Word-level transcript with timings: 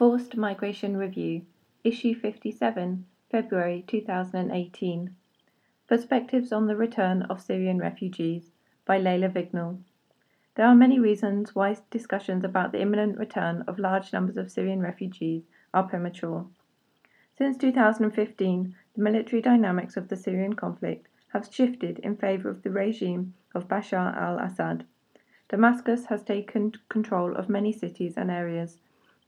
Forced 0.00 0.34
Migration 0.34 0.96
Review, 0.96 1.42
Issue 1.84 2.14
57, 2.14 3.04
February 3.30 3.84
2018. 3.86 5.14
Perspectives 5.88 6.52
on 6.52 6.66
the 6.66 6.74
Return 6.74 7.20
of 7.24 7.42
Syrian 7.42 7.76
Refugees 7.76 8.50
by 8.86 8.96
Leila 8.96 9.28
Vignal. 9.28 9.80
There 10.54 10.64
are 10.64 10.74
many 10.74 10.98
reasons 10.98 11.54
why 11.54 11.76
discussions 11.90 12.44
about 12.44 12.72
the 12.72 12.80
imminent 12.80 13.18
return 13.18 13.60
of 13.68 13.78
large 13.78 14.10
numbers 14.10 14.38
of 14.38 14.50
Syrian 14.50 14.80
refugees 14.80 15.42
are 15.74 15.86
premature. 15.86 16.46
Since 17.36 17.58
2015, 17.58 18.74
the 18.94 19.02
military 19.02 19.42
dynamics 19.42 19.98
of 19.98 20.08
the 20.08 20.16
Syrian 20.16 20.54
conflict 20.54 21.08
have 21.34 21.52
shifted 21.52 21.98
in 21.98 22.16
favor 22.16 22.48
of 22.48 22.62
the 22.62 22.70
regime 22.70 23.34
of 23.54 23.68
Bashar 23.68 24.16
al 24.16 24.38
Assad. 24.38 24.86
Damascus 25.50 26.06
has 26.06 26.22
taken 26.22 26.72
control 26.88 27.36
of 27.36 27.50
many 27.50 27.70
cities 27.70 28.16
and 28.16 28.30
areas 28.30 28.78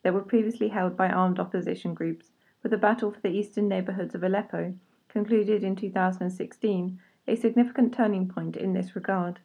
that 0.03 0.15
were 0.15 0.23
previously 0.23 0.69
held 0.69 0.97
by 0.97 1.09
armed 1.09 1.39
opposition 1.39 1.95
groups, 1.95 2.33
with 2.63 2.71
the 2.71 2.79
battle 2.79 3.11
for 3.11 3.21
the 3.21 3.29
eastern 3.29 3.69
neighborhoods 3.69 4.15
of 4.15 4.23
Aleppo, 4.23 4.75
concluded 5.09 5.63
in 5.63 5.77
2016, 5.77 6.99
a 7.29 7.37
significant 7.37 7.95
turning 7.95 8.29
point 8.29 8.57
in 8.57 8.73
this 8.73 8.97
regard. 8.97 9.41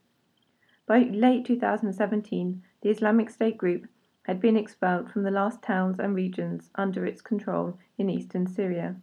By 0.86 1.00
late 1.00 1.46
2017, 1.46 2.64
the 2.82 2.90
Islamic 2.90 3.30
State 3.30 3.58
group 3.58 3.88
had 4.24 4.40
been 4.40 4.58
expelled 4.58 5.12
from 5.12 5.24
the 5.24 5.32
last 5.32 5.62
towns 5.62 6.00
and 6.00 6.16
regions 6.16 6.70
under 6.76 7.06
its 7.06 7.22
control 7.22 7.78
in 7.98 8.10
eastern 8.10 8.48
Syria. 8.48 8.96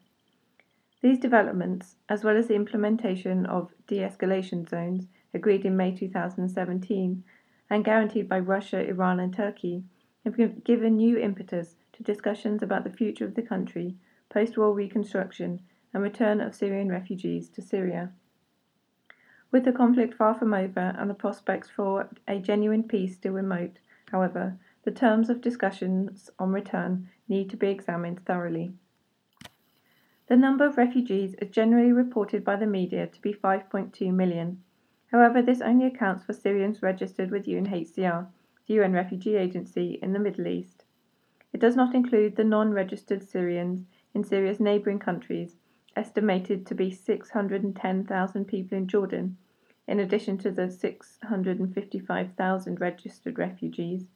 These 1.03 1.19
developments, 1.19 1.97
as 2.09 2.25
well 2.25 2.37
as 2.37 2.47
the 2.47 2.55
implementation 2.55 3.45
of 3.45 3.73
de 3.87 3.99
escalation 3.99 4.69
zones 4.69 5.09
agreed 5.35 5.67
in 5.67 5.77
May 5.77 5.95
2017 5.95 7.25
and 7.69 7.85
guaranteed 7.85 8.29
by 8.29 8.39
Russia, 8.39 8.87
Iran, 8.89 9.21
and 9.21 9.35
Turkey, 9.35 9.85
have 10.25 10.65
given 10.65 10.97
new 10.97 11.19
impetus 11.19 11.77
to 11.93 12.03
discussions 12.03 12.63
about 12.63 12.85
the 12.85 12.91
future 12.91 13.25
of 13.25 13.35
the 13.35 13.43
country, 13.43 13.97
post 14.29 14.57
war 14.57 14.73
reconstruction, 14.73 15.61
and 15.93 16.03
return 16.03 16.41
of 16.41 16.55
Syrian 16.55 16.89
refugees 16.89 17.49
to 17.51 17.63
Syria. 17.63 18.11
With 19.51 19.65
the 19.65 19.73
conflict 19.73 20.15
far 20.15 20.35
from 20.35 20.53
over 20.53 20.95
and 20.99 21.09
the 21.09 21.15
prospects 21.15 21.69
for 21.69 22.09
a 22.27 22.41
genuine 22.41 22.83
peace 22.83 23.15
still 23.15 23.33
remote, 23.33 23.79
however, 24.11 24.59
the 24.83 24.91
terms 24.91 25.31
of 25.31 25.41
discussions 25.41 26.31
on 26.39 26.53
return 26.53 27.09
need 27.29 27.49
to 27.51 27.57
be 27.57 27.69
examined 27.69 28.25
thoroughly. 28.25 28.73
The 30.27 30.37
number 30.37 30.67
of 30.67 30.77
refugees 30.79 31.35
is 31.35 31.51
generally 31.51 31.93
reported 31.93 32.45
by 32.45 32.57
the 32.57 32.67
media 32.67 33.07
to 33.07 33.21
be 33.21 33.35
5.2 33.35 34.13
million. 34.13 34.63
However, 35.13 35.43
this 35.43 35.61
only 35.61 35.87
accounts 35.87 36.25
for 36.25 36.33
Syrians 36.33 36.83
registered 36.83 37.31
with 37.31 37.47
UNHCR 37.47 38.27
the 38.67 38.75
UN 38.75 38.93
Refugee 38.93 39.37
Agency 39.37 39.99
in 40.03 40.13
the 40.13 40.19
Middle 40.19 40.47
East. 40.47 40.85
It 41.53 41.61
does 41.61 41.77
not 41.77 41.95
include 41.95 42.37
the 42.37 42.45
non 42.45 42.73
registered 42.73 43.23
Syrians 43.23 43.87
in 44.15 44.25
Syria's 44.25 44.59
neighboring 44.59 44.99
countries, 44.99 45.57
estimated 45.95 46.65
to 46.67 46.75
be 46.75 46.91
610,000 46.91 48.45
people 48.47 48.79
in 48.79 48.89
Jordan, 48.89 49.37
in 49.87 50.01
addition 50.01 50.39
to 50.39 50.51
the 50.51 50.71
655,000 50.71 52.81
registered 52.81 53.39
refugees, 53.39 54.07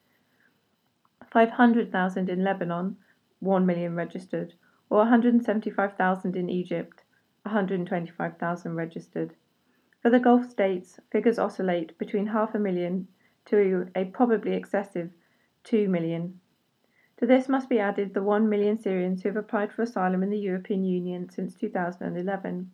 500,000 1.31 2.31
in 2.31 2.43
Lebanon, 2.43 2.97
1 3.41 3.67
million 3.67 3.95
registered, 3.95 4.55
or 4.89 4.99
175,000 4.99 6.37
in 6.37 6.49
Egypt, 6.49 7.03
125,000 7.43 8.75
registered. 8.75 9.35
For 10.01 10.11
the 10.11 10.19
Gulf 10.19 10.49
states, 10.49 10.99
figures 11.11 11.39
oscillate 11.39 11.99
between 11.99 12.29
half 12.29 12.55
a 12.55 12.59
million 12.59 13.09
to 13.51 13.89
a 13.95 14.05
probably 14.05 14.55
excessive 14.55 15.11
2 15.65 15.89
million. 15.89 16.41
To 17.19 17.27
this 17.27 17.49
must 17.49 17.69
be 17.69 17.81
added 17.81 18.15
the 18.15 18.23
1 18.23 18.49
million 18.49 18.79
Syrians 18.79 19.23
who 19.23 19.29
have 19.31 19.37
applied 19.37 19.73
for 19.73 19.83
asylum 19.83 20.23
in 20.23 20.31
the 20.31 20.39
European 20.39 20.85
Union 20.85 21.29
since 21.29 21.55
2011. 21.55 22.71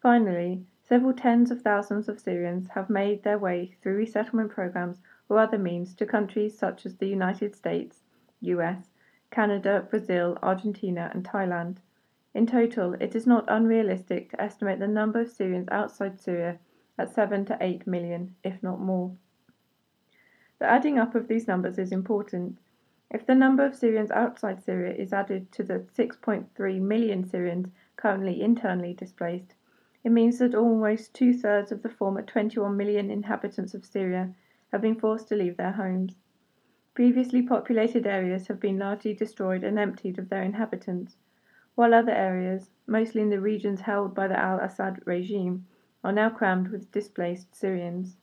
Finally, 0.00 0.66
several 0.82 1.12
tens 1.12 1.50
of 1.50 1.62
thousands 1.62 2.08
of 2.08 2.18
Syrians 2.18 2.68
have 2.70 2.90
made 2.90 3.22
their 3.22 3.38
way 3.38 3.76
through 3.80 3.96
resettlement 3.96 4.50
programs 4.50 5.00
or 5.28 5.38
other 5.38 5.56
means 5.56 5.94
to 5.94 6.04
countries 6.04 6.58
such 6.58 6.84
as 6.84 6.96
the 6.96 7.08
United 7.08 7.54
States, 7.54 8.02
US, 8.40 8.90
Canada, 9.30 9.86
Brazil, 9.88 10.38
Argentina, 10.42 11.10
and 11.14 11.24
Thailand. 11.24 11.76
In 12.34 12.46
total, 12.46 12.94
it 12.94 13.14
is 13.14 13.26
not 13.26 13.44
unrealistic 13.46 14.30
to 14.30 14.40
estimate 14.40 14.80
the 14.80 14.88
number 14.88 15.20
of 15.20 15.30
Syrians 15.30 15.68
outside 15.70 16.20
Syria 16.20 16.58
at 16.98 17.14
7 17.14 17.44
to 17.44 17.56
8 17.60 17.86
million, 17.86 18.34
if 18.42 18.62
not 18.62 18.80
more. 18.80 19.14
The 20.60 20.66
adding 20.66 20.98
up 20.98 21.14
of 21.14 21.28
these 21.28 21.48
numbers 21.48 21.78
is 21.78 21.90
important. 21.90 22.58
If 23.10 23.26
the 23.26 23.34
number 23.34 23.64
of 23.64 23.74
Syrians 23.74 24.10
outside 24.10 24.62
Syria 24.62 24.94
is 24.94 25.12
added 25.12 25.52
to 25.52 25.62
the 25.62 25.80
6.3 25.96 26.80
million 26.80 27.24
Syrians 27.24 27.68
currently 27.96 28.40
internally 28.40 28.94
displaced, 28.94 29.54
it 30.04 30.12
means 30.12 30.38
that 30.38 30.54
almost 30.54 31.14
two 31.14 31.32
thirds 31.32 31.72
of 31.72 31.82
the 31.82 31.88
former 31.88 32.22
21 32.22 32.76
million 32.76 33.10
inhabitants 33.10 33.74
of 33.74 33.84
Syria 33.84 34.34
have 34.70 34.80
been 34.80 34.94
forced 34.94 35.28
to 35.28 35.36
leave 35.36 35.56
their 35.56 35.72
homes. 35.72 36.16
Previously 36.94 37.42
populated 37.42 38.06
areas 38.06 38.46
have 38.46 38.60
been 38.60 38.78
largely 38.78 39.14
destroyed 39.14 39.64
and 39.64 39.78
emptied 39.78 40.18
of 40.18 40.28
their 40.28 40.42
inhabitants, 40.42 41.16
while 41.74 41.92
other 41.92 42.12
areas, 42.12 42.70
mostly 42.86 43.22
in 43.22 43.30
the 43.30 43.40
regions 43.40 43.80
held 43.80 44.14
by 44.14 44.28
the 44.28 44.38
al 44.38 44.60
Assad 44.60 45.00
regime, 45.04 45.66
are 46.04 46.12
now 46.12 46.30
crammed 46.30 46.68
with 46.68 46.92
displaced 46.92 47.54
Syrians. 47.54 48.16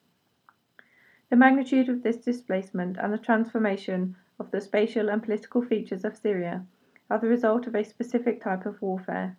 The 1.32 1.38
magnitude 1.38 1.88
of 1.88 2.04
this 2.04 2.18
displacement 2.18 2.98
and 2.98 3.14
the 3.14 3.18
transformation 3.18 4.18
of 4.38 4.52
the 4.52 4.60
spatial 4.60 5.08
and 5.08 5.24
political 5.24 5.62
features 5.62 6.04
of 6.04 6.18
Syria 6.18 6.66
are 7.10 7.20
the 7.20 7.30
result 7.30 7.68
of 7.68 7.74
a 7.74 7.86
specific 7.86 8.42
type 8.42 8.66
of 8.66 8.82
warfare. 8.82 9.38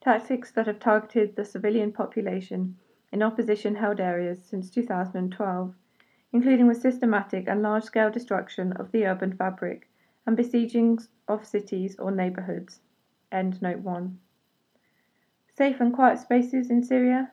Tactics 0.00 0.50
that 0.50 0.66
have 0.66 0.80
targeted 0.80 1.36
the 1.36 1.44
civilian 1.44 1.92
population 1.92 2.76
in 3.12 3.22
opposition 3.22 3.76
held 3.76 4.00
areas 4.00 4.42
since 4.42 4.70
2012, 4.70 5.72
including 6.32 6.66
with 6.66 6.80
systematic 6.80 7.46
and 7.46 7.62
large 7.62 7.84
scale 7.84 8.10
destruction 8.10 8.72
of 8.72 8.90
the 8.90 9.06
urban 9.06 9.32
fabric 9.32 9.88
and 10.26 10.36
besieging 10.36 10.98
of 11.28 11.46
cities 11.46 11.96
or 12.00 12.10
neighborhoods. 12.10 12.80
End 13.30 13.62
note 13.62 13.82
1. 13.82 14.18
Safe 15.54 15.80
and 15.80 15.94
quiet 15.94 16.18
spaces 16.18 16.70
in 16.70 16.82
Syria 16.82 17.30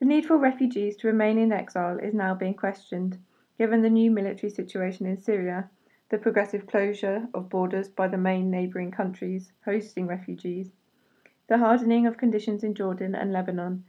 the 0.00 0.06
need 0.06 0.24
for 0.24 0.38
refugees 0.38 0.96
to 0.96 1.06
remain 1.06 1.36
in 1.36 1.52
exile 1.52 1.98
is 1.98 2.14
now 2.14 2.34
being 2.34 2.54
questioned, 2.54 3.18
given 3.58 3.82
the 3.82 3.90
new 3.90 4.10
military 4.10 4.48
situation 4.48 5.04
in 5.04 5.18
Syria, 5.18 5.68
the 6.08 6.16
progressive 6.16 6.66
closure 6.66 7.28
of 7.34 7.50
borders 7.50 7.90
by 7.90 8.08
the 8.08 8.16
main 8.16 8.50
neighbouring 8.50 8.90
countries 8.90 9.52
hosting 9.66 10.06
refugees, 10.06 10.72
the 11.48 11.58
hardening 11.58 12.06
of 12.06 12.16
conditions 12.16 12.64
in 12.64 12.74
Jordan 12.74 13.14
and 13.14 13.30
Lebanon, 13.30 13.84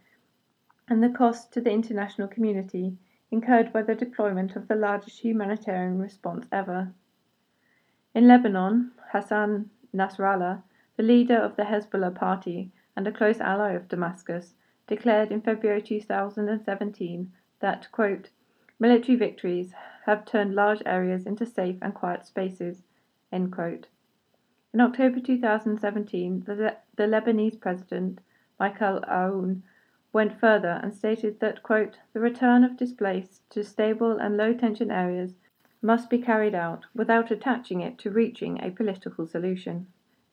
and 0.89 1.01
the 1.01 1.09
cost 1.09 1.53
to 1.53 1.61
the 1.61 1.71
international 1.71 2.27
community 2.27 2.97
incurred 3.31 3.71
by 3.71 3.81
the 3.81 3.95
deployment 3.95 4.57
of 4.57 4.67
the 4.67 4.75
largest 4.75 5.21
humanitarian 5.21 5.97
response 5.97 6.45
ever. 6.51 6.91
In 8.13 8.27
Lebanon, 8.27 8.91
Hassan 9.13 9.69
Nasrallah, 9.95 10.61
the 10.97 11.03
leader 11.03 11.37
of 11.37 11.55
the 11.55 11.63
Hezbollah 11.63 12.13
party 12.13 12.73
and 12.97 13.07
a 13.07 13.13
close 13.13 13.39
ally 13.39 13.71
of 13.71 13.87
Damascus, 13.87 14.55
declared 14.87 15.31
in 15.31 15.41
February 15.41 15.81
2017 15.81 17.31
that, 17.59 17.91
quote, 17.91 18.29
military 18.79 19.15
victories 19.15 19.73
have 20.05 20.25
turned 20.25 20.55
large 20.55 20.81
areas 20.85 21.25
into 21.25 21.45
safe 21.45 21.77
and 21.81 21.93
quiet 21.93 22.25
spaces, 22.25 22.83
end 23.31 23.51
quote. 23.51 23.87
In 24.73 24.81
October 24.81 25.19
2017, 25.19 26.43
the, 26.47 26.77
the 26.95 27.03
Lebanese 27.03 27.59
president, 27.59 28.19
Michael 28.59 29.01
Aoun, 29.07 29.63
went 30.13 30.39
further 30.39 30.79
and 30.81 30.93
stated 30.93 31.39
that, 31.39 31.63
quote, 31.63 31.99
the 32.13 32.19
return 32.19 32.63
of 32.63 32.77
displaced 32.77 33.49
to 33.49 33.63
stable 33.63 34.17
and 34.17 34.35
low 34.35 34.53
tension 34.53 34.91
areas 34.91 35.35
must 35.81 36.09
be 36.09 36.19
carried 36.19 36.55
out 36.55 36.85
without 36.93 37.31
attaching 37.31 37.81
it 37.81 37.97
to 37.97 38.11
reaching 38.11 38.61
a 38.61 38.71
political 38.71 39.25
solution, 39.25 39.87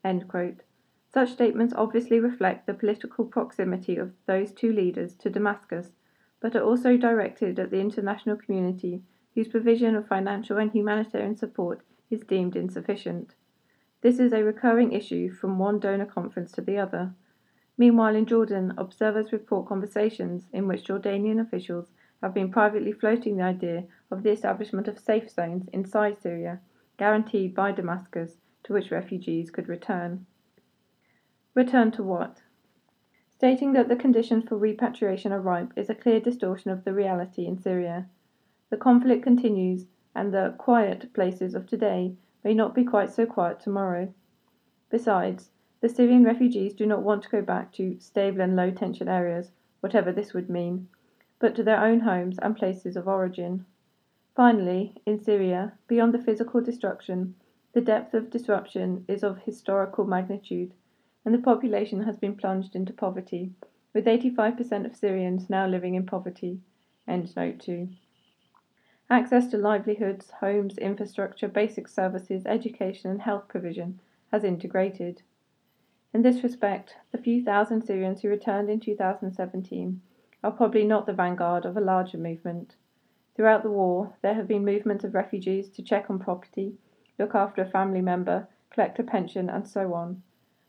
end 0.05 0.29
quote. 0.29 0.62
Such 1.10 1.32
statements 1.32 1.72
obviously 1.75 2.20
reflect 2.20 2.66
the 2.66 2.75
political 2.75 3.25
proximity 3.25 3.96
of 3.96 4.12
those 4.26 4.52
two 4.52 4.70
leaders 4.72 5.14
to 5.16 5.31
Damascus, 5.31 5.93
but 6.40 6.55
are 6.55 6.62
also 6.62 6.99
directed 6.99 7.58
at 7.58 7.70
the 7.70 7.81
international 7.81 8.37
community 8.37 9.02
whose 9.34 9.49
provision 9.49 9.94
of 9.96 10.06
financial 10.06 10.58
and 10.58 10.70
humanitarian 10.70 11.34
support 11.34 11.81
is 12.10 12.25
deemed 12.25 12.56
insufficient. 12.56 13.34
This 14.02 14.19
is 14.19 14.32
a 14.32 14.44
recurring 14.44 14.93
issue 14.93 15.31
from 15.31 15.58
one 15.58 15.78
donor 15.81 16.06
conference 16.06 16.52
to 16.52 16.60
the 16.60 16.76
other. 16.76 17.14
Meanwhile, 17.78 18.14
in 18.14 18.26
Jordan, 18.26 18.75
observers 18.76 19.32
report 19.32 19.66
conversations 19.66 20.49
in 20.52 20.69
which 20.69 20.87
Jordanian 20.87 21.40
officials 21.40 21.90
have 22.22 22.34
been 22.34 22.50
privately 22.50 22.93
floating 22.93 23.37
the 23.37 23.44
idea 23.44 23.84
of 24.10 24.22
the 24.22 24.31
establishment 24.31 24.88
of 24.88 24.99
safe 24.99 25.31
zones 25.31 25.69
inside 25.72 26.20
Syria, 26.20 26.60
guaranteed 26.99 27.55
by 27.55 27.72
Damascus, 27.72 28.37
to 28.64 28.72
which 28.72 28.90
refugees 28.90 29.50
could 29.50 29.69
return. 29.69 30.26
Return 31.58 31.90
to 31.90 32.05
what? 32.05 32.43
Stating 33.34 33.72
that 33.72 33.88
the 33.88 33.96
conditions 33.96 34.44
for 34.44 34.56
repatriation 34.56 35.32
are 35.32 35.40
ripe 35.40 35.72
is 35.75 35.90
a 35.90 35.94
clear 35.96 36.20
distortion 36.20 36.70
of 36.70 36.84
the 36.84 36.93
reality 36.93 37.46
in 37.46 37.58
Syria. 37.58 38.06
The 38.70 38.76
conflict 38.76 39.25
continues, 39.25 39.88
and 40.14 40.32
the 40.32 40.55
quiet 40.56 41.12
places 41.12 41.56
of 41.56 41.66
today 41.66 42.14
may 42.44 42.55
not 42.55 42.76
be 42.76 42.84
quite 42.84 43.10
so 43.10 43.26
quiet 43.26 43.58
tomorrow. 43.58 44.14
Besides, 44.88 45.50
the 45.81 45.88
Syrian 45.88 46.22
refugees 46.22 46.75
do 46.75 46.87
not 46.87 47.02
want 47.02 47.25
to 47.25 47.28
go 47.28 47.43
back 47.43 47.72
to 47.72 47.99
stable 47.99 48.40
and 48.40 48.55
low 48.55 48.70
tension 48.70 49.08
areas, 49.08 49.50
whatever 49.81 50.12
this 50.12 50.32
would 50.32 50.49
mean, 50.49 50.87
but 51.40 51.56
to 51.56 51.64
their 51.64 51.84
own 51.84 51.99
homes 51.99 52.38
and 52.38 52.56
places 52.56 52.96
of 52.96 53.08
origin. 53.08 53.66
Finally, 54.37 54.94
in 55.05 55.19
Syria, 55.19 55.72
beyond 55.88 56.14
the 56.14 56.22
physical 56.22 56.60
destruction, 56.60 57.34
the 57.72 57.81
depth 57.81 58.14
of 58.14 58.31
disruption 58.31 59.05
is 59.08 59.25
of 59.25 59.38
historical 59.38 60.05
magnitude, 60.05 60.72
and 61.29 61.35
the 61.35 61.43
population 61.43 62.05
has 62.05 62.17
been 62.17 62.35
plunged 62.35 62.75
into 62.75 62.91
poverty, 62.91 63.53
with 63.93 64.07
85% 64.07 64.87
of 64.87 64.97
Syrians 64.97 65.51
now 65.51 65.67
living 65.67 65.95
in 65.95 66.07
poverty. 66.07 66.59
End 67.07 67.37
note 67.37 67.61
2. 67.61 67.87
Access 69.11 69.47
to 69.49 69.59
livelihoods, 69.59 70.31
homes, 70.41 70.79
infrastructure, 70.79 71.47
basic 71.47 71.87
services, 71.87 72.47
education, 72.47 73.11
and 73.11 73.21
health 73.21 73.47
provision 73.47 74.01
has 74.33 74.43
integrated. 74.43 75.21
In 76.15 76.23
this 76.23 76.43
respect, 76.43 76.97
the 77.13 77.19
few 77.19 77.45
thousand 77.45 77.83
Syrians 77.83 78.23
who 78.23 78.31
returned 78.31 78.71
in 78.71 78.81
2017 78.81 80.01
are 80.43 80.51
probably 80.51 80.85
not 80.85 81.05
the 81.05 81.13
vanguard 81.13 81.67
of 81.67 81.77
a 81.77 81.83
larger 81.83 82.17
movement. 82.17 82.77
Throughout 83.37 83.63
the 83.63 83.71
war, 83.71 84.15
there 84.23 84.33
have 84.33 84.49
been 84.49 84.65
movements 84.65 85.05
of 85.05 85.13
refugees 85.13 85.69
to 85.73 85.83
check 85.83 86.09
on 86.09 86.21
property, 86.21 86.79
look 87.19 87.35
after 87.35 87.61
a 87.61 87.69
family 87.69 88.01
member, 88.01 88.49
collect 88.71 88.99
a 88.99 89.03
pension, 89.03 89.51
and 89.51 89.69
so 89.69 89.93
on. 89.93 90.23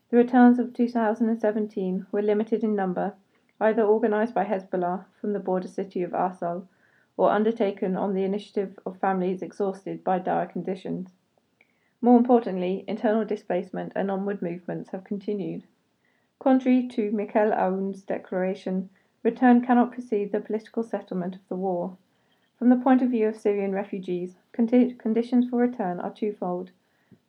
The 0.10 0.18
returns 0.18 0.58
of 0.58 0.74
2017 0.74 2.08
were 2.12 2.22
limited 2.24 2.64
in 2.64 2.76
number, 2.76 3.14
either 3.62 3.84
organized 3.84 4.34
by 4.34 4.46
Hezbollah 4.46 5.06
from 5.22 5.34
the 5.34 5.40
border 5.40 5.68
city 5.68 6.02
of 6.02 6.12
Arsal 6.12 6.68
or 7.16 7.30
undertaken 7.30 7.96
on 7.96 8.16
the 8.16 8.24
initiative 8.24 8.80
of 8.86 8.98
families 8.98 9.44
exhausted 9.44 10.04
by 10.04 10.18
dire 10.18 10.48
conditions. 10.48 11.14
More 12.02 12.18
importantly, 12.18 12.86
internal 12.88 13.24
displacement 13.24 13.92
and 13.96 14.10
onward 14.10 14.42
movements 14.42 14.90
have 14.92 15.04
continued. 15.04 15.66
Contrary 16.40 16.88
to 16.88 17.12
Michael 17.12 17.52
Aoun's 17.52 18.02
declaration, 18.02 18.90
return 19.22 19.62
cannot 19.62 19.92
precede 19.92 20.32
the 20.32 20.40
political 20.40 20.82
settlement 20.82 21.36
of 21.36 21.48
the 21.50 21.56
war. 21.56 21.98
From 22.58 22.70
the 22.70 22.78
point 22.78 23.02
of 23.02 23.12
view 23.12 23.28
of 23.28 23.36
Syrian 23.36 23.74
refugees, 23.74 24.40
conditions 24.54 25.50
for 25.50 25.58
return 25.58 26.00
are 26.00 26.14
twofold. 26.14 26.72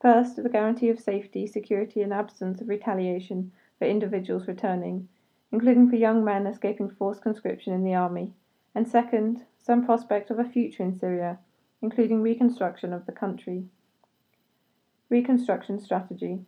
First, 0.00 0.43
the 0.43 0.49
guarantee 0.49 0.88
of 0.88 0.99
safety, 0.99 1.47
security, 1.47 2.00
and 2.00 2.12
absence 2.12 2.62
of 2.62 2.69
retaliation 2.70 3.52
for 3.79 3.85
individuals 3.85 4.49
returning, 4.49 5.08
including 5.52 5.91
for 5.91 5.97
young 5.97 6.25
men 6.25 6.47
escaping 6.47 6.88
forced 6.88 7.23
conscription 7.23 7.75
in 7.75 7.85
the 7.85 7.94
army, 7.94 8.32
and 8.75 8.88
second, 8.88 9.44
some 9.58 9.85
prospect 9.85 10.31
of 10.31 10.38
a 10.38 10.44
future 10.44 10.82
in 10.82 10.99
Syria, 10.99 11.38
including 11.82 12.23
reconstruction 12.23 12.94
of 12.94 13.05
the 13.05 13.12
country. 13.12 13.69
Reconstruction 15.11 15.79
strategy. 15.79 16.46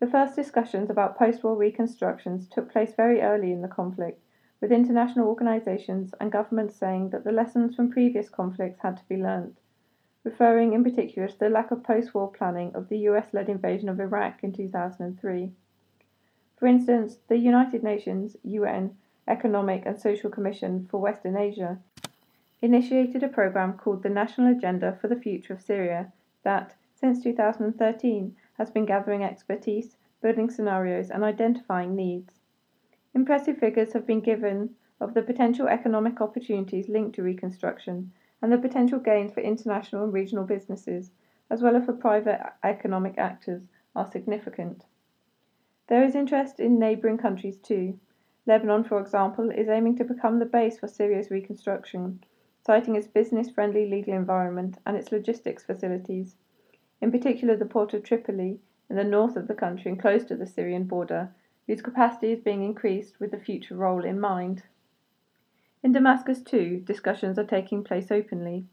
The 0.00 0.06
first 0.08 0.34
discussions 0.34 0.90
about 0.90 1.16
post 1.16 1.44
war 1.44 1.56
reconstructions 1.56 2.48
took 2.48 2.72
place 2.72 2.92
very 2.94 3.20
early 3.20 3.52
in 3.52 3.62
the 3.62 3.68
conflict, 3.68 4.20
with 4.60 4.72
international 4.72 5.28
organizations 5.28 6.12
and 6.20 6.32
governments 6.32 6.74
saying 6.74 7.10
that 7.10 7.22
the 7.22 7.30
lessons 7.30 7.76
from 7.76 7.90
previous 7.90 8.28
conflicts 8.28 8.80
had 8.80 8.96
to 8.96 9.04
be 9.08 9.16
learnt, 9.16 9.60
referring 10.28 10.74
in 10.74 10.84
particular 10.84 11.26
to 11.26 11.38
the 11.38 11.48
lack 11.48 11.70
of 11.70 11.82
post 11.82 12.12
war 12.14 12.30
planning 12.30 12.70
of 12.74 12.90
the 12.90 12.98
US 13.10 13.32
led 13.32 13.48
invasion 13.48 13.88
of 13.88 13.98
Iraq 13.98 14.44
in 14.44 14.52
2003. 14.52 15.50
For 16.58 16.66
instance, 16.66 17.16
the 17.28 17.38
United 17.38 17.82
Nations 17.82 18.36
UN 18.44 18.94
Economic 19.26 19.84
and 19.86 19.98
Social 19.98 20.28
Commission 20.28 20.86
for 20.90 21.00
Western 21.00 21.34
Asia 21.34 21.78
initiated 22.60 23.22
a 23.22 23.28
program 23.28 23.72
called 23.78 24.02
the 24.02 24.10
National 24.10 24.54
Agenda 24.54 24.98
for 25.00 25.08
the 25.08 25.16
Future 25.16 25.54
of 25.54 25.62
Syria 25.62 26.12
that, 26.42 26.74
since 26.94 27.22
2013, 27.22 28.36
has 28.58 28.70
been 28.70 28.84
gathering 28.84 29.24
expertise, 29.24 29.96
building 30.20 30.50
scenarios, 30.50 31.08
and 31.10 31.24
identifying 31.24 31.96
needs. 31.96 32.34
Impressive 33.14 33.56
figures 33.56 33.94
have 33.94 34.06
been 34.06 34.20
given 34.20 34.74
of 35.00 35.14
the 35.14 35.22
potential 35.22 35.68
economic 35.68 36.20
opportunities 36.20 36.90
linked 36.90 37.14
to 37.14 37.22
reconstruction 37.22 38.12
and 38.40 38.52
the 38.52 38.58
potential 38.58 38.98
gains 38.98 39.32
for 39.32 39.40
international 39.40 40.04
and 40.04 40.12
regional 40.12 40.44
businesses, 40.44 41.10
as 41.50 41.62
well 41.62 41.76
as 41.76 41.84
for 41.84 41.92
private 41.92 42.40
economic 42.62 43.18
actors, 43.18 43.62
are 43.96 44.10
significant. 44.10 44.84
There 45.88 46.04
is 46.04 46.14
interest 46.14 46.60
in 46.60 46.78
neighbouring 46.78 47.18
countries 47.18 47.58
too. 47.58 47.98
Lebanon, 48.46 48.84
for 48.84 49.00
example, 49.00 49.50
is 49.50 49.68
aiming 49.68 49.96
to 49.96 50.04
become 50.04 50.38
the 50.38 50.46
base 50.46 50.78
for 50.78 50.88
Syria's 50.88 51.30
reconstruction 51.30 52.20
citing 52.68 52.96
its 52.96 53.06
business 53.06 53.48
friendly 53.48 53.88
legal 53.88 54.12
environment 54.12 54.76
and 54.84 54.94
its 54.94 55.10
logistics 55.10 55.64
facilities, 55.64 56.36
in 57.00 57.10
particular 57.10 57.56
the 57.56 57.64
port 57.64 57.94
of 57.94 58.02
Tripoli 58.02 58.60
in 58.90 58.96
the 58.96 59.04
north 59.04 59.36
of 59.36 59.48
the 59.48 59.54
country 59.54 59.90
and 59.90 59.98
close 59.98 60.24
to 60.24 60.36
the 60.36 60.46
Syrian 60.46 60.84
border, 60.84 61.32
whose 61.66 61.80
capacity 61.80 62.32
is 62.32 62.40
being 62.40 62.62
increased 62.62 63.20
with 63.20 63.30
the 63.30 63.38
future 63.38 63.74
role 63.74 64.04
in 64.04 64.20
mind. 64.20 64.64
In 65.82 65.92
Damascus, 65.92 66.42
too, 66.42 66.82
discussions 66.84 67.38
are 67.38 67.44
taking 67.44 67.84
place 67.84 68.10
openly. 68.10 68.66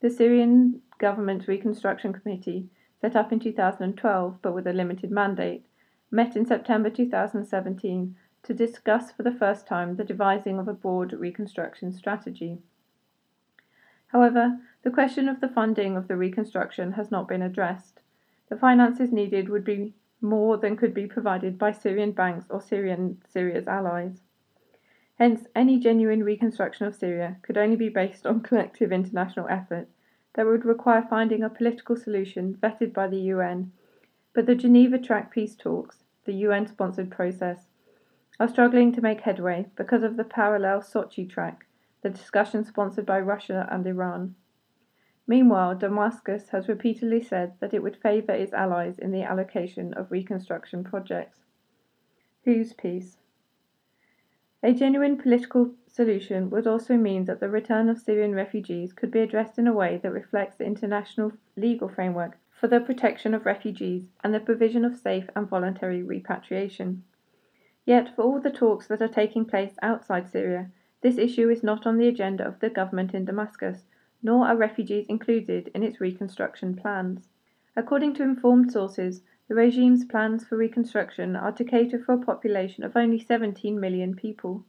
The 0.00 0.10
Syrian 0.10 0.82
government's 0.98 1.48
Reconstruction 1.48 2.12
Committee, 2.12 2.68
set 3.00 3.16
up 3.16 3.32
in 3.32 3.40
2012 3.40 4.38
but 4.40 4.54
with 4.54 4.66
a 4.66 4.72
limited 4.72 5.10
mandate, 5.10 5.66
met 6.10 6.36
in 6.36 6.46
September 6.46 6.90
2017 6.90 8.16
to 8.44 8.54
discuss 8.54 9.10
for 9.10 9.22
the 9.22 9.32
first 9.32 9.66
time 9.66 9.96
the 9.96 10.04
devising 10.04 10.58
of 10.58 10.68
a 10.68 10.74
broad 10.74 11.12
reconstruction 11.12 11.92
strategy. 11.92 12.58
However, 14.08 14.60
the 14.82 14.90
question 14.90 15.28
of 15.28 15.40
the 15.40 15.48
funding 15.48 15.96
of 15.96 16.06
the 16.06 16.16
reconstruction 16.16 16.92
has 16.92 17.10
not 17.10 17.26
been 17.26 17.42
addressed. 17.42 18.00
The 18.48 18.56
finances 18.56 19.10
needed 19.10 19.48
would 19.48 19.64
be 19.64 19.94
more 20.20 20.56
than 20.56 20.76
could 20.76 20.94
be 20.94 21.06
provided 21.06 21.58
by 21.58 21.72
Syrian 21.72 22.12
banks 22.12 22.46
or 22.48 22.60
Syrian 22.60 23.22
Syria's 23.28 23.66
allies. 23.66 24.20
Hence, 25.16 25.46
any 25.54 25.78
genuine 25.78 26.24
reconstruction 26.24 26.86
of 26.86 26.94
Syria 26.94 27.36
could 27.42 27.56
only 27.56 27.76
be 27.76 27.88
based 27.88 28.26
on 28.26 28.40
collective 28.40 28.92
international 28.92 29.48
effort 29.48 29.88
that 30.34 30.46
would 30.46 30.64
require 30.64 31.06
finding 31.08 31.42
a 31.42 31.48
political 31.48 31.96
solution 31.96 32.54
vetted 32.54 32.92
by 32.92 33.06
the 33.06 33.20
UN. 33.32 33.72
But 34.32 34.46
the 34.46 34.54
Geneva 34.54 34.98
Track 34.98 35.30
peace 35.30 35.54
talks, 35.54 36.04
the 36.24 36.32
UN 36.32 36.66
sponsored 36.66 37.10
process, 37.10 37.68
are 38.40 38.48
struggling 38.48 38.92
to 38.92 39.00
make 39.00 39.20
headway 39.20 39.66
because 39.76 40.02
of 40.02 40.16
the 40.16 40.24
parallel 40.24 40.80
Sochi 40.80 41.28
track 41.28 41.66
the 42.04 42.10
discussion 42.10 42.62
sponsored 42.64 43.06
by 43.06 43.18
Russia 43.18 43.66
and 43.70 43.86
Iran. 43.86 44.34
Meanwhile, 45.26 45.76
Damascus 45.76 46.50
has 46.50 46.68
repeatedly 46.68 47.22
said 47.22 47.54
that 47.60 47.72
it 47.72 47.82
would 47.82 47.96
favour 47.96 48.32
its 48.32 48.52
allies 48.52 48.98
in 48.98 49.10
the 49.10 49.22
allocation 49.22 49.94
of 49.94 50.12
reconstruction 50.12 50.84
projects. 50.84 51.40
Whose 52.44 52.74
peace? 52.74 53.16
A 54.66 54.72
genuine 54.72 55.18
political 55.18 55.74
solution 55.88 56.48
would 56.48 56.66
also 56.66 56.96
mean 56.96 57.26
that 57.26 57.38
the 57.38 57.50
return 57.50 57.90
of 57.90 57.98
Syrian 57.98 58.34
refugees 58.34 58.94
could 58.94 59.10
be 59.10 59.20
addressed 59.20 59.58
in 59.58 59.66
a 59.66 59.74
way 59.74 59.98
that 59.98 60.10
reflects 60.10 60.56
the 60.56 60.64
international 60.64 61.32
legal 61.54 61.86
framework 61.86 62.38
for 62.50 62.66
the 62.66 62.80
protection 62.80 63.34
of 63.34 63.44
refugees 63.44 64.08
and 64.22 64.32
the 64.32 64.40
provision 64.40 64.82
of 64.82 64.96
safe 64.96 65.28
and 65.36 65.46
voluntary 65.46 66.02
repatriation. 66.02 67.04
Yet, 67.84 68.16
for 68.16 68.22
all 68.22 68.40
the 68.40 68.50
talks 68.50 68.86
that 68.86 69.02
are 69.02 69.06
taking 69.06 69.44
place 69.44 69.76
outside 69.82 70.30
Syria, 70.30 70.70
this 71.02 71.18
issue 71.18 71.50
is 71.50 71.62
not 71.62 71.86
on 71.86 71.98
the 71.98 72.08
agenda 72.08 72.46
of 72.46 72.60
the 72.60 72.70
government 72.70 73.12
in 73.12 73.26
Damascus, 73.26 73.84
nor 74.22 74.46
are 74.46 74.56
refugees 74.56 75.04
included 75.10 75.70
in 75.74 75.82
its 75.82 76.00
reconstruction 76.00 76.74
plans. 76.74 77.28
According 77.76 78.14
to 78.14 78.22
informed 78.22 78.72
sources, 78.72 79.24
the 79.46 79.54
regime's 79.54 80.04
plans 80.06 80.44
for 80.44 80.56
reconstruction 80.56 81.36
are 81.36 81.52
to 81.52 81.64
cater 81.64 81.98
for 81.98 82.14
a 82.14 82.24
population 82.24 82.82
of 82.82 82.96
only 82.96 83.18
17 83.18 83.78
million 83.78 84.16
people. 84.16 84.64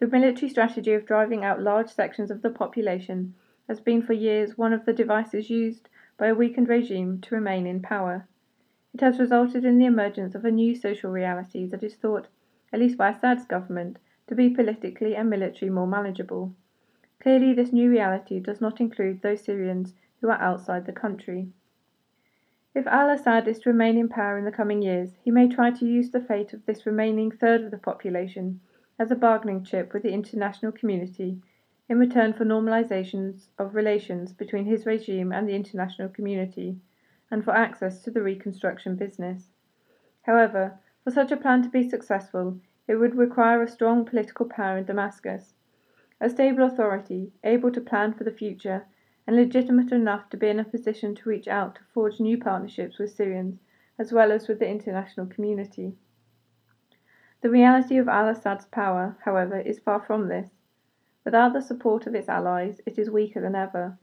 The 0.00 0.06
military 0.06 0.48
strategy 0.48 0.94
of 0.94 1.04
driving 1.04 1.44
out 1.44 1.60
large 1.60 1.90
sections 1.90 2.30
of 2.30 2.40
the 2.40 2.50
population 2.50 3.34
has 3.68 3.80
been 3.80 4.02
for 4.02 4.14
years 4.14 4.56
one 4.56 4.72
of 4.72 4.86
the 4.86 4.92
devices 4.92 5.50
used 5.50 5.88
by 6.16 6.28
a 6.28 6.34
weakened 6.34 6.68
regime 6.68 7.20
to 7.20 7.34
remain 7.34 7.66
in 7.66 7.82
power. 7.82 8.26
It 8.94 9.00
has 9.00 9.18
resulted 9.18 9.64
in 9.64 9.78
the 9.78 9.86
emergence 9.86 10.34
of 10.34 10.44
a 10.44 10.50
new 10.50 10.74
social 10.74 11.10
reality 11.10 11.66
that 11.66 11.82
is 11.82 11.94
thought, 11.94 12.28
at 12.72 12.80
least 12.80 12.96
by 12.96 13.10
Assad's 13.10 13.44
government, 13.44 13.98
to 14.26 14.34
be 14.34 14.50
politically 14.50 15.14
and 15.14 15.28
militarily 15.28 15.70
more 15.70 15.86
manageable. 15.86 16.54
Clearly, 17.20 17.52
this 17.52 17.72
new 17.72 17.90
reality 17.90 18.40
does 18.40 18.60
not 18.60 18.80
include 18.80 19.20
those 19.20 19.42
Syrians 19.42 19.94
who 20.20 20.28
are 20.28 20.40
outside 20.40 20.86
the 20.86 20.92
country. 20.92 21.52
If 22.74 22.86
al 22.86 23.10
Assad 23.10 23.46
is 23.48 23.58
to 23.60 23.70
remain 23.70 23.98
in 23.98 24.08
power 24.08 24.38
in 24.38 24.46
the 24.46 24.50
coming 24.50 24.80
years, 24.80 25.18
he 25.22 25.30
may 25.30 25.46
try 25.46 25.70
to 25.70 25.84
use 25.86 26.10
the 26.10 26.22
fate 26.22 26.54
of 26.54 26.64
this 26.64 26.86
remaining 26.86 27.30
third 27.30 27.60
of 27.60 27.70
the 27.70 27.76
population 27.76 28.60
as 28.98 29.10
a 29.10 29.14
bargaining 29.14 29.62
chip 29.62 29.92
with 29.92 30.02
the 30.02 30.14
international 30.14 30.72
community 30.72 31.42
in 31.90 31.98
return 31.98 32.32
for 32.32 32.46
normalizations 32.46 33.48
of 33.58 33.74
relations 33.74 34.32
between 34.32 34.64
his 34.64 34.86
regime 34.86 35.32
and 35.32 35.46
the 35.46 35.54
international 35.54 36.08
community, 36.08 36.80
and 37.30 37.44
for 37.44 37.50
access 37.50 38.02
to 38.04 38.10
the 38.10 38.22
reconstruction 38.22 38.96
business. 38.96 39.50
However, 40.22 40.78
for 41.04 41.10
such 41.10 41.30
a 41.30 41.36
plan 41.36 41.62
to 41.64 41.68
be 41.68 41.86
successful, 41.86 42.58
it 42.88 42.96
would 42.96 43.16
require 43.16 43.62
a 43.62 43.68
strong 43.68 44.06
political 44.06 44.46
power 44.46 44.78
in 44.78 44.84
Damascus, 44.84 45.52
a 46.22 46.30
stable 46.30 46.64
authority 46.64 47.32
able 47.44 47.70
to 47.70 47.82
plan 47.82 48.14
for 48.14 48.24
the 48.24 48.32
future 48.32 48.86
and 49.26 49.36
legitimate 49.36 49.92
enough 49.92 50.28
to 50.30 50.36
be 50.36 50.48
in 50.48 50.58
a 50.58 50.64
position 50.64 51.14
to 51.14 51.28
reach 51.28 51.48
out 51.48 51.76
to 51.76 51.80
forge 51.92 52.20
new 52.20 52.38
partnerships 52.38 52.98
with 52.98 53.10
Syrians 53.10 53.60
as 53.98 54.12
well 54.12 54.32
as 54.32 54.48
with 54.48 54.58
the 54.58 54.68
international 54.68 55.26
community. 55.26 55.94
The 57.40 57.50
reality 57.50 57.96
of 57.98 58.08
al 58.08 58.28
Assad's 58.28 58.66
power, 58.66 59.16
however, 59.24 59.58
is 59.58 59.78
far 59.78 60.00
from 60.00 60.28
this. 60.28 60.50
Without 61.24 61.52
the 61.52 61.60
support 61.60 62.06
of 62.06 62.14
its 62.14 62.28
allies, 62.28 62.80
it 62.86 62.98
is 62.98 63.10
weaker 63.10 63.40
than 63.40 63.54
ever. 63.54 63.98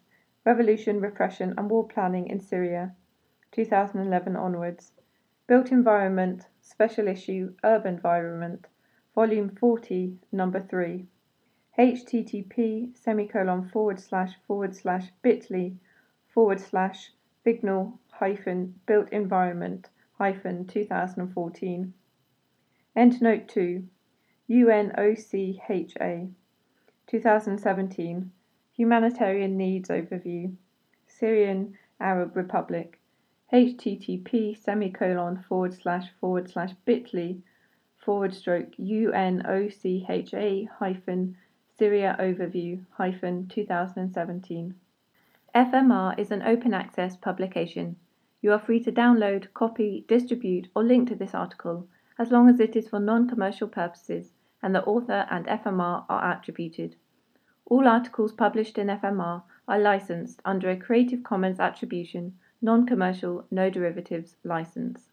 Revolution, 0.45 1.01
Repression 1.01 1.53
and 1.57 1.69
War 1.69 1.89
Planning 1.89 2.29
in 2.29 2.39
Syria. 2.39 2.95
2011 3.53 4.37
onwards. 4.37 4.93
Built 5.47 5.73
Environment, 5.73 6.47
Special 6.61 7.09
Issue, 7.09 7.55
Urban 7.65 7.95
Environment. 7.95 8.67
Volume 9.15 9.49
40, 9.49 10.19
Number 10.31 10.61
3. 10.61 11.07
http 11.79 12.97
semicolon 12.97 13.69
forward 13.69 13.99
slash 13.99 14.35
forward 14.47 14.77
slash 14.77 15.11
bit.ly 15.23 15.75
forward 16.29 16.61
slash 16.61 17.13
Vignal 17.45 17.99
hyphen 18.11 18.79
built 18.87 19.09
environment 19.11 19.89
hyphen 20.19 20.67
2014. 20.67 21.95
Endnote 22.97 23.49
2 23.49 23.89
UNOCHA 24.51 26.31
2017 27.07 28.33
Humanitarian 28.73 29.57
Needs 29.57 29.89
Overview 29.89 30.55
Syrian 31.07 31.79
Arab 32.01 32.37
Republic 32.37 32.98
http 33.53 34.55
semicolon 34.63 35.43
forward 35.49 35.73
slash 35.73 36.11
forward 36.21 36.51
slash 36.51 36.73
bit.ly 36.85 37.37
forward 37.97 38.35
stroke 38.35 38.73
UNOCHA 38.79 40.69
hyphen 40.79 41.37
Syria 41.79 42.15
Overview 42.21 42.85
hyphen 42.91 43.47
2017 43.49 44.75
FMR 45.55 46.19
is 46.19 46.31
an 46.31 46.43
open 46.43 46.75
access 46.75 47.17
publication. 47.17 47.97
You 48.43 48.53
are 48.53 48.59
free 48.59 48.81
to 48.81 48.93
download, 48.93 49.53
copy, 49.55 50.05
distribute, 50.07 50.69
or 50.77 50.85
link 50.85 51.09
to 51.09 51.15
this 51.15 51.35
article 51.35 51.89
as 52.19 52.31
long 52.31 52.51
as 52.51 52.61
it 52.61 52.77
is 52.77 52.89
for 52.89 53.01
non 53.01 53.29
commercial 53.29 53.67
purposes 53.67 54.35
and 54.63 54.75
the 54.75 54.85
author 54.85 55.27
and 55.31 55.47
FMR 55.47 56.05
are 56.09 56.33
attributed. 56.33 56.97
All 57.65 57.89
articles 57.89 58.33
published 58.33 58.77
in 58.77 58.89
FMR 58.89 59.43
are 59.67 59.79
licensed 59.79 60.43
under 60.45 60.69
a 60.69 60.77
Creative 60.77 61.23
Commons 61.23 61.59
Attribution, 61.59 62.39
Non 62.61 62.87
Commercial, 62.87 63.47
No 63.51 63.71
Derivatives 63.71 64.37
license. 64.45 65.08